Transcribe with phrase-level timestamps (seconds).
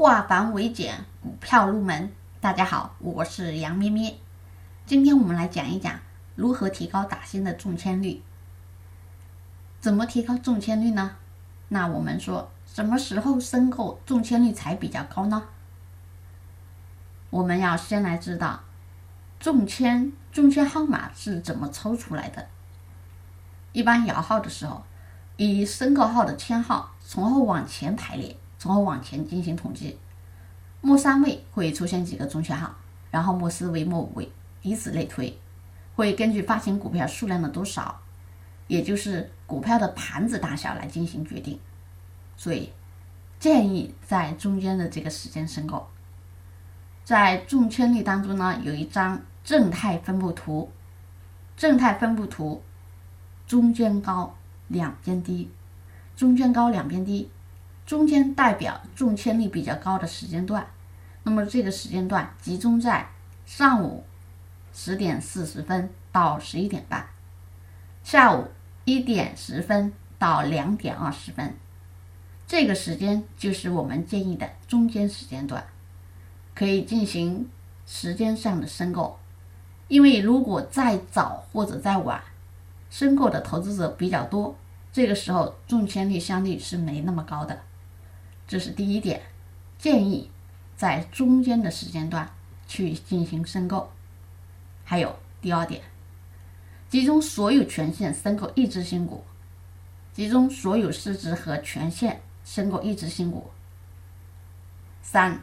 [0.00, 2.10] 化繁为简，股票入门。
[2.40, 4.16] 大家好，我是杨咩咩。
[4.86, 6.00] 今天我们来讲一讲
[6.34, 8.22] 如何提高打新的中签率。
[9.78, 11.16] 怎么提高中签率呢？
[11.68, 15.42] 那我们说，什么时候申购中签率才比较高呢？
[17.28, 18.60] 我们要先来知道
[19.38, 22.48] 中签中签号码是怎么抽出来的。
[23.72, 24.82] 一般摇号的时候，
[25.36, 29.98] 以申购号的签号从后往前排列，从后往前进行统计。
[30.82, 32.72] 末三位会出现几个中签号，
[33.10, 35.36] 然后末四位、末五位，以此类推，
[35.96, 38.00] 会根据发行股票数量的多少，
[38.66, 41.58] 也就是股票的盘子大小来进行决定。
[42.36, 42.70] 所以
[43.38, 45.88] 建议在中间的这个时间申购。
[47.02, 50.70] 在中签率当中呢，有一张正态分布图，
[51.56, 52.62] 正态分布图
[53.46, 54.36] 中间高。
[54.68, 55.50] 两边低，
[56.14, 57.28] 中间高两边低，
[57.90, 60.64] 中间代表中签率比较高的时间段。
[61.24, 63.08] 那么这个时间段集中在
[63.44, 64.04] 上午
[64.72, 67.04] 十点四十分到十一点半，
[68.04, 68.46] 下午
[68.84, 71.56] 一点十分到两点二十分，
[72.46, 75.66] 这个时间就是我们建议的中间时间段，
[76.54, 77.50] 可以进行
[77.86, 79.18] 时间上的申购。
[79.88, 82.22] 因为如果再早或者再晚，
[82.88, 84.56] 申购的投资者比较多，
[84.92, 87.60] 这个时候中签率相对是没那么高的，
[88.50, 89.22] 这是第一点，
[89.78, 90.28] 建议
[90.74, 92.28] 在中间的时间段
[92.66, 93.92] 去进行申购。
[94.82, 95.80] 还有第二点，
[96.88, 99.22] 集中所有权限申购一只新股，
[100.12, 103.52] 集中所有市值和权限申购一只新股。
[105.00, 105.40] 三，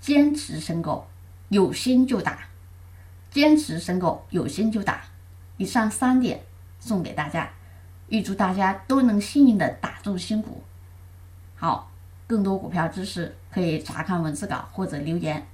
[0.00, 1.08] 坚持申购，
[1.48, 2.38] 有心就打，
[3.32, 5.02] 坚持申购，有心就打。
[5.56, 6.40] 以上三点。
[6.78, 7.50] 送给大家，
[8.10, 10.62] 预祝大家都能幸运的打中新股。
[11.56, 11.90] 好，
[12.26, 15.46] 更多股票知识可以查看文字稿或者留言。